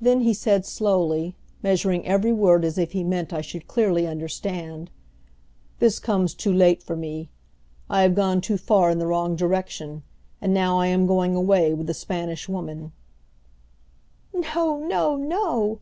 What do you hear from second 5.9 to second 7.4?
comes too late for me.